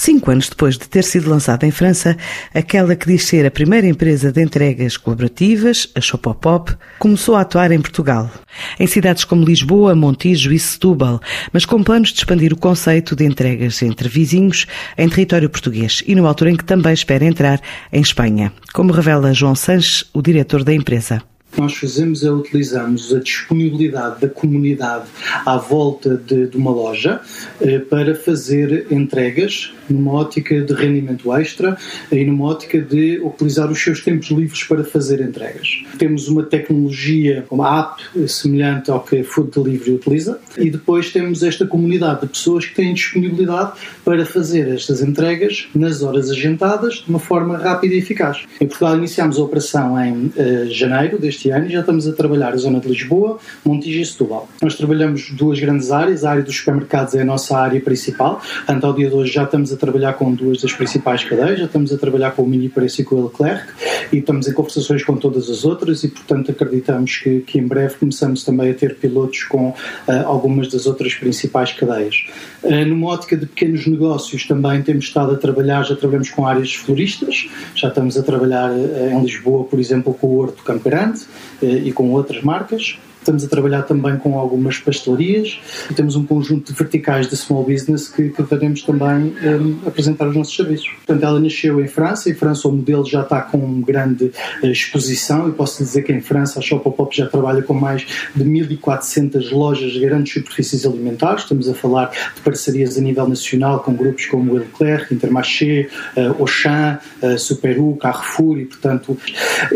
Cinco 0.00 0.30
anos 0.30 0.48
depois 0.48 0.78
de 0.78 0.88
ter 0.88 1.02
sido 1.02 1.28
lançada 1.28 1.66
em 1.66 1.72
França, 1.72 2.16
aquela 2.54 2.94
que 2.94 3.08
diz 3.08 3.24
ser 3.24 3.44
a 3.44 3.50
primeira 3.50 3.84
empresa 3.84 4.30
de 4.30 4.40
entregas 4.40 4.96
colaborativas, 4.96 5.88
a 5.92 6.00
Shopopop, 6.00 6.72
começou 7.00 7.34
a 7.34 7.40
atuar 7.40 7.72
em 7.72 7.80
Portugal. 7.80 8.30
Em 8.78 8.86
cidades 8.86 9.24
como 9.24 9.44
Lisboa, 9.44 9.96
Montijo 9.96 10.52
e 10.52 10.58
Setúbal, 10.58 11.20
mas 11.52 11.64
com 11.64 11.82
planos 11.82 12.12
de 12.12 12.18
expandir 12.20 12.52
o 12.52 12.56
conceito 12.56 13.16
de 13.16 13.24
entregas 13.24 13.82
entre 13.82 14.08
vizinhos 14.08 14.66
em 14.96 15.08
território 15.08 15.50
português 15.50 16.00
e 16.06 16.14
numa 16.14 16.28
altura 16.28 16.52
em 16.52 16.56
que 16.56 16.64
também 16.64 16.92
espera 16.92 17.24
entrar 17.24 17.60
em 17.92 18.00
Espanha, 18.00 18.52
como 18.72 18.92
revela 18.92 19.34
João 19.34 19.56
Sanches, 19.56 20.04
o 20.14 20.22
diretor 20.22 20.62
da 20.62 20.72
empresa 20.72 21.24
nós 21.58 21.74
fazemos 21.74 22.24
é 22.24 22.30
utilizamos 22.30 23.12
a 23.12 23.18
disponibilidade 23.18 24.20
da 24.20 24.28
comunidade 24.28 25.06
à 25.44 25.56
volta 25.56 26.16
de, 26.16 26.46
de 26.46 26.56
uma 26.56 26.70
loja 26.70 27.20
eh, 27.60 27.80
para 27.80 28.14
fazer 28.14 28.86
entregas 28.92 29.72
numa 29.90 30.12
ótica 30.12 30.60
de 30.60 30.72
rendimento 30.72 31.32
extra 31.34 31.76
e 32.12 32.24
numa 32.24 32.46
ótica 32.46 32.80
de 32.80 33.20
utilizar 33.20 33.70
os 33.70 33.82
seus 33.82 34.00
tempos 34.02 34.30
livres 34.30 34.62
para 34.64 34.84
fazer 34.84 35.20
entregas. 35.20 35.82
Temos 35.98 36.28
uma 36.28 36.44
tecnologia, 36.44 37.44
uma 37.50 37.80
app 37.80 38.28
semelhante 38.28 38.90
ao 38.90 39.00
que 39.00 39.20
a 39.20 39.24
Food 39.24 39.50
Delivery 39.50 39.92
utiliza 39.92 40.38
e 40.56 40.70
depois 40.70 41.10
temos 41.10 41.42
esta 41.42 41.66
comunidade 41.66 42.20
de 42.20 42.28
pessoas 42.28 42.66
que 42.66 42.74
têm 42.74 42.94
disponibilidade 42.94 43.72
para 44.04 44.24
fazer 44.24 44.68
estas 44.68 45.02
entregas 45.02 45.66
nas 45.74 46.02
horas 46.02 46.30
agendadas 46.30 46.96
de 46.96 47.08
uma 47.08 47.18
forma 47.18 47.56
rápida 47.56 47.94
e 47.94 47.98
eficaz. 47.98 48.44
Em 48.60 48.66
Portugal 48.66 48.96
iniciamos 48.96 49.38
a 49.38 49.42
operação 49.42 49.98
em 49.98 50.26
uh, 50.26 50.70
janeiro 50.70 51.18
deste 51.18 51.47
ano 51.50 51.68
já 51.68 51.80
estamos 51.80 52.06
a 52.06 52.12
trabalhar 52.12 52.52
a 52.52 52.56
zona 52.56 52.80
de 52.80 52.88
Lisboa, 52.88 53.38
Montijo 53.64 54.00
e 54.00 54.06
Setúbal. 54.06 54.48
Nós 54.62 54.74
trabalhamos 54.74 55.30
duas 55.32 55.58
grandes 55.58 55.90
áreas, 55.90 56.24
a 56.24 56.30
área 56.30 56.42
dos 56.42 56.56
supermercados 56.56 57.14
é 57.14 57.22
a 57.22 57.24
nossa 57.24 57.56
área 57.58 57.80
principal, 57.80 58.40
portanto 58.40 58.84
ao 58.84 58.92
dia 58.92 59.08
de 59.08 59.14
hoje 59.14 59.32
já 59.32 59.44
estamos 59.44 59.72
a 59.72 59.76
trabalhar 59.76 60.14
com 60.14 60.32
duas 60.32 60.62
das 60.62 60.72
principais 60.72 61.24
cadeias, 61.24 61.58
já 61.58 61.66
estamos 61.66 61.92
a 61.92 61.98
trabalhar 61.98 62.32
com 62.32 62.42
o 62.42 62.48
Mini 62.48 62.68
Preço 62.68 63.00
e 63.02 63.04
com 63.04 63.16
o 63.16 63.24
Leclerc. 63.26 63.66
E 64.12 64.18
estamos 64.18 64.48
em 64.48 64.52
conversações 64.52 65.04
com 65.04 65.16
todas 65.16 65.50
as 65.50 65.64
outras. 65.64 66.04
E 66.04 66.08
portanto 66.08 66.50
acreditamos 66.50 67.16
que, 67.16 67.40
que 67.40 67.58
em 67.58 67.66
breve 67.66 67.94
começamos 67.94 68.44
também 68.44 68.70
a 68.70 68.74
ter 68.74 68.96
pilotos 68.96 69.44
com 69.44 69.70
uh, 69.70 69.74
algumas 70.24 70.68
das 70.68 70.86
outras 70.86 71.14
principais 71.14 71.72
cadeias. 71.72 72.26
Uh, 72.62 72.84
numa 72.86 73.08
ótica 73.08 73.36
de 73.36 73.46
pequenos 73.46 73.86
negócios 73.86 74.46
também 74.46 74.82
temos 74.82 75.04
estado 75.04 75.32
a 75.32 75.36
trabalhar, 75.36 75.82
já 75.84 75.96
trabalhamos 75.96 76.30
com 76.30 76.46
áreas 76.46 76.74
floristas, 76.74 77.48
já 77.74 77.88
estamos 77.88 78.16
a 78.16 78.22
trabalhar 78.22 78.70
uh, 78.70 79.10
em 79.12 79.22
Lisboa, 79.22 79.64
por 79.64 79.78
exemplo, 79.78 80.14
com 80.14 80.26
o 80.26 80.38
Horto 80.38 80.62
Campo 80.62 80.84
Grande, 80.84 81.20
e 81.62 81.92
com 81.92 82.10
outras 82.10 82.42
marcas. 82.42 82.98
Estamos 83.28 83.44
a 83.44 83.48
trabalhar 83.48 83.82
também 83.82 84.16
com 84.16 84.38
algumas 84.38 84.78
pastelarias 84.78 85.60
e 85.90 85.92
temos 85.92 86.16
um 86.16 86.24
conjunto 86.24 86.72
de 86.72 86.78
verticais 86.78 87.28
de 87.28 87.36
small 87.36 87.62
business 87.62 88.08
que, 88.08 88.30
que 88.30 88.42
faremos 88.42 88.82
também 88.82 89.34
um, 89.44 89.86
apresentar 89.86 90.28
os 90.28 90.34
nossos 90.34 90.56
serviços. 90.56 90.88
Portanto, 90.88 91.22
ela 91.22 91.38
nasceu 91.38 91.78
em 91.78 91.86
França. 91.86 92.30
Em 92.30 92.32
França, 92.32 92.66
o 92.66 92.72
modelo 92.72 93.04
já 93.04 93.20
está 93.20 93.42
com 93.42 93.82
grande 93.82 94.32
uh, 94.62 94.66
exposição. 94.66 95.46
Eu 95.46 95.52
posso 95.52 95.84
dizer 95.84 96.04
que 96.04 96.12
em 96.12 96.22
França 96.22 96.58
a 96.58 96.62
Shopopop 96.62 97.14
já 97.14 97.26
trabalha 97.26 97.60
com 97.60 97.74
mais 97.74 98.06
de 98.34 98.42
1.400 98.42 99.52
lojas 99.52 99.92
de 99.92 100.00
grandes 100.00 100.32
superfícies 100.32 100.86
alimentares. 100.86 101.42
Estamos 101.42 101.68
a 101.68 101.74
falar 101.74 102.10
de 102.34 102.40
parcerias 102.40 102.96
a 102.96 103.00
nível 103.02 103.28
nacional 103.28 103.80
com 103.80 103.92
grupos 103.92 104.24
como 104.24 104.54
Leclerc, 104.54 105.12
Intermarché, 105.12 105.90
uh, 106.16 106.40
Auchan, 106.40 106.98
uh, 107.22 107.38
Superu, 107.38 107.94
Carrefour 107.96 108.58
e, 108.58 108.64
portanto, 108.64 109.18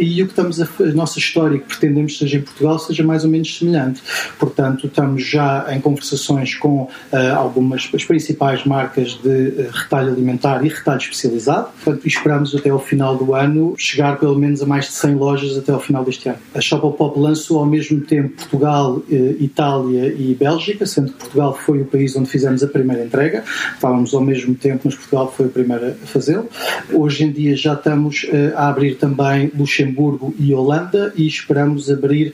e 0.00 0.22
o 0.22 0.24
que 0.24 0.32
estamos 0.32 0.58
a, 0.58 0.66
a 0.80 0.92
nossa 0.94 1.18
história 1.18 1.58
que 1.58 1.66
pretendemos 1.66 2.16
seja 2.16 2.38
em 2.38 2.40
Portugal 2.40 2.78
seja 2.78 3.04
mais 3.04 3.24
ou 3.24 3.30
menos 3.30 3.41
semelhante. 3.50 4.02
Portanto, 4.38 4.86
estamos 4.86 5.24
já 5.24 5.66
em 5.70 5.80
conversações 5.80 6.54
com 6.54 6.82
uh, 6.82 6.88
algumas 7.36 7.88
das 7.90 8.04
principais 8.04 8.64
marcas 8.64 9.14
de 9.22 9.28
uh, 9.28 9.70
retalho 9.72 10.12
alimentar 10.12 10.64
e 10.64 10.68
retalho 10.68 11.00
especializado. 11.00 11.68
Portanto, 11.82 12.06
esperamos 12.06 12.54
até 12.54 12.70
ao 12.70 12.78
final 12.78 13.16
do 13.16 13.34
ano 13.34 13.74
chegar 13.76 14.18
pelo 14.18 14.38
menos 14.38 14.62
a 14.62 14.66
mais 14.66 14.86
de 14.86 14.92
100 14.92 15.14
lojas 15.14 15.58
até 15.58 15.72
ao 15.72 15.80
final 15.80 16.04
deste 16.04 16.28
ano. 16.28 16.38
A 16.54 16.60
Shopopop 16.60 17.18
lançou 17.18 17.58
ao 17.58 17.66
mesmo 17.66 18.00
tempo 18.00 18.36
Portugal, 18.36 18.96
uh, 18.96 19.04
Itália 19.40 20.14
e 20.16 20.34
Bélgica, 20.34 20.86
sendo 20.86 21.12
que 21.12 21.18
Portugal 21.18 21.54
foi 21.54 21.82
o 21.82 21.84
país 21.84 22.14
onde 22.16 22.28
fizemos 22.28 22.62
a 22.62 22.68
primeira 22.68 23.04
entrega. 23.04 23.44
Estávamos 23.74 24.14
ao 24.14 24.20
mesmo 24.20 24.54
tempo, 24.54 24.82
mas 24.84 24.94
Portugal 24.94 25.32
foi 25.34 25.46
o 25.46 25.50
primeiro 25.50 25.88
a 25.88 26.06
fazê-lo. 26.06 26.48
Hoje 26.92 27.24
em 27.24 27.32
dia 27.32 27.56
já 27.56 27.74
estamos 27.74 28.26
a 28.54 28.68
abrir 28.68 28.96
também 28.96 29.50
Luxemburgo 29.56 30.34
e 30.38 30.54
Holanda 30.54 31.12
e 31.16 31.26
esperamos 31.26 31.90
abrir 31.90 32.32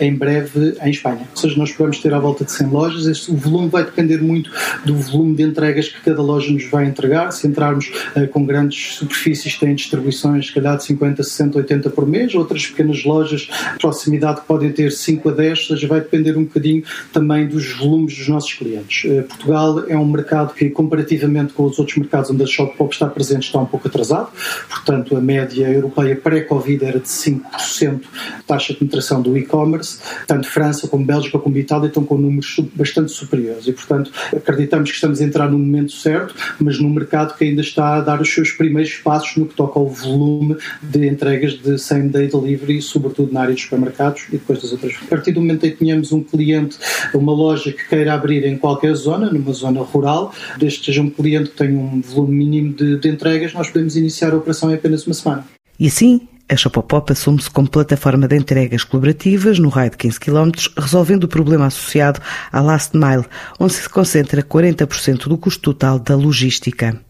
em 0.00 0.14
breve 0.14 0.35
breve 0.36 0.76
em 0.82 0.90
Espanha. 0.90 1.28
Ou 1.30 1.36
seja, 1.36 1.56
nós 1.56 1.72
podemos 1.72 1.98
ter 1.98 2.12
à 2.12 2.18
volta 2.18 2.44
de 2.44 2.52
100 2.52 2.66
lojas. 2.68 3.06
Este, 3.06 3.30
o 3.30 3.36
volume 3.36 3.68
vai 3.68 3.84
depender 3.84 4.20
muito 4.20 4.50
do 4.84 4.94
volume 4.94 5.34
de 5.34 5.42
entregas 5.42 5.88
que 5.88 6.00
cada 6.02 6.20
loja 6.22 6.52
nos 6.52 6.68
vai 6.68 6.86
entregar. 6.86 7.30
Se 7.32 7.46
entrarmos 7.46 7.90
uh, 8.16 8.26
com 8.28 8.44
grandes 8.44 8.94
superfícies 8.94 9.58
têm 9.58 9.74
distribuições, 9.74 10.48
se 10.48 10.54
calhar 10.54 10.76
de 10.76 10.84
50, 10.84 11.22
60, 11.22 11.58
80 11.58 11.90
por 11.90 12.06
mês, 12.06 12.34
outras 12.34 12.66
pequenas 12.66 13.04
lojas 13.04 13.42
de 13.42 13.78
proximidade 13.78 14.42
podem 14.46 14.70
ter 14.72 14.92
5 14.92 15.28
a 15.28 15.32
10, 15.32 15.58
ou 15.58 15.76
seja, 15.76 15.88
vai 15.88 16.00
depender 16.00 16.36
um 16.36 16.44
bocadinho 16.44 16.82
também 17.12 17.46
dos 17.46 17.72
volumes 17.76 18.16
dos 18.16 18.28
nossos 18.28 18.52
clientes. 18.52 19.04
Uh, 19.04 19.22
Portugal 19.24 19.84
é 19.88 19.96
um 19.96 20.06
mercado 20.06 20.54
que, 20.54 20.68
comparativamente 20.70 21.52
com 21.52 21.64
os 21.64 21.78
outros 21.78 21.96
mercados 21.96 22.30
onde 22.30 22.42
a 22.42 22.46
Shop 22.46 22.76
Pop 22.76 22.92
está 22.92 23.06
presente, 23.06 23.46
está 23.46 23.58
um 23.58 23.66
pouco 23.66 23.88
atrasado. 23.88 24.28
Portanto, 24.68 25.16
a 25.16 25.20
média 25.20 25.68
europeia 25.68 26.16
pré-Covid 26.16 26.84
era 26.84 26.98
de 26.98 27.08
5% 27.08 28.00
taxa 28.46 28.72
de 28.72 28.78
penetração 28.78 29.22
do 29.22 29.36
e-commerce 29.36 29.98
tanto 30.26 30.48
França 30.48 30.88
como 30.88 31.04
Bélgica 31.04 31.38
como 31.38 31.56
Itália 31.56 31.88
estão 31.88 32.04
com 32.04 32.16
números 32.16 32.60
bastante 32.74 33.12
superiores 33.12 33.66
e, 33.66 33.72
portanto, 33.72 34.10
acreditamos 34.34 34.90
que 34.90 34.96
estamos 34.96 35.20
a 35.20 35.24
entrar 35.24 35.50
no 35.50 35.58
momento 35.58 35.92
certo, 35.92 36.34
mas 36.58 36.78
num 36.78 36.90
mercado 36.90 37.36
que 37.36 37.44
ainda 37.44 37.60
está 37.60 37.96
a 37.96 38.00
dar 38.00 38.20
os 38.20 38.32
seus 38.32 38.50
primeiros 38.50 38.94
passos 38.96 39.36
no 39.36 39.46
que 39.46 39.54
toca 39.54 39.78
ao 39.78 39.88
volume 39.88 40.56
de 40.82 41.06
entregas 41.06 41.54
de 41.54 41.78
same-day 41.78 42.28
delivery, 42.28 42.82
sobretudo 42.82 43.32
na 43.32 43.42
área 43.42 43.54
dos 43.54 43.62
supermercados 43.62 44.24
e 44.28 44.32
depois 44.32 44.60
das 44.60 44.72
outras. 44.72 44.94
A 45.02 45.06
partir 45.06 45.32
do 45.32 45.40
momento 45.40 45.64
em 45.64 45.70
que 45.70 45.76
tenhamos 45.76 46.12
um 46.12 46.22
cliente, 46.22 46.76
uma 47.14 47.32
loja 47.32 47.72
que 47.72 47.88
queira 47.88 48.14
abrir 48.14 48.44
em 48.44 48.56
qualquer 48.56 48.94
zona, 48.94 49.30
numa 49.30 49.52
zona 49.52 49.80
rural, 49.80 50.32
desde 50.58 50.80
que 50.80 50.86
seja 50.86 51.02
um 51.02 51.10
cliente 51.10 51.50
que 51.50 51.56
tenha 51.56 51.78
um 51.78 52.00
volume 52.00 52.36
mínimo 52.36 52.74
de, 52.74 52.98
de 52.98 53.08
entregas, 53.08 53.52
nós 53.52 53.68
podemos 53.68 53.96
iniciar 53.96 54.32
a 54.32 54.36
operação 54.36 54.70
em 54.70 54.74
apenas 54.74 55.06
uma 55.06 55.14
semana. 55.14 55.44
E 55.78 55.86
assim, 55.86 56.26
a 56.48 56.56
Shopopop 56.56 57.10
assume-se 57.10 57.50
como 57.50 57.68
plataforma 57.68 58.28
de 58.28 58.36
entregas 58.36 58.84
colaborativas 58.84 59.58
no 59.58 59.68
raio 59.68 59.90
de 59.90 59.96
15 59.96 60.20
km, 60.20 60.50
resolvendo 60.76 61.24
o 61.24 61.28
problema 61.28 61.66
associado 61.66 62.20
à 62.52 62.60
last 62.60 62.96
mile, 62.96 63.24
onde 63.58 63.72
se 63.74 63.88
concentra 63.88 64.42
40% 64.42 65.28
do 65.28 65.38
custo 65.38 65.72
total 65.72 65.98
da 65.98 66.14
logística. 66.14 67.00